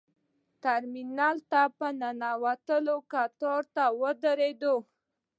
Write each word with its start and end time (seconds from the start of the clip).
ترمینل 0.63 1.37
ته 1.51 1.61
په 1.77 1.87
ننوتلو 1.99 2.95
کتار 3.11 3.63
ته 3.75 3.83
ودرېدو. 4.01 4.75